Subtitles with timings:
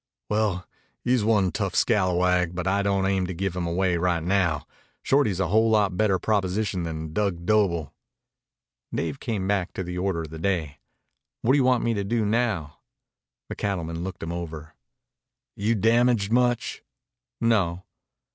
[0.29, 0.67] "Well,
[1.03, 4.65] he's one tough scalawag, but I don't aim to give him away right now.
[5.03, 7.93] Shorty is a whole lot better proposition than Dug Doble."
[8.91, 10.79] Dave came back to the order of the day.
[11.43, 12.79] "What do you want me to do now?"
[13.49, 14.73] The cattleman looked him over.
[15.55, 16.81] "You damaged much?"
[17.39, 17.83] "No."